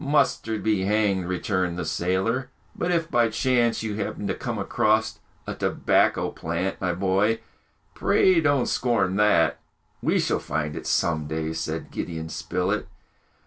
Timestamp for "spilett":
12.29-12.87